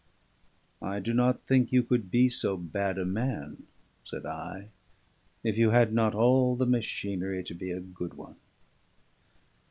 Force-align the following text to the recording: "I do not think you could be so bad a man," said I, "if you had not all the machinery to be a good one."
"I 0.81 0.99
do 0.99 1.13
not 1.13 1.41
think 1.41 1.71
you 1.71 1.83
could 1.83 2.09
be 2.09 2.27
so 2.27 2.57
bad 2.57 2.97
a 2.97 3.05
man," 3.05 3.67
said 4.03 4.25
I, 4.25 4.69
"if 5.43 5.59
you 5.59 5.69
had 5.69 5.93
not 5.93 6.15
all 6.15 6.55
the 6.55 6.65
machinery 6.65 7.43
to 7.43 7.53
be 7.53 7.69
a 7.69 7.79
good 7.79 8.15
one." 8.15 8.37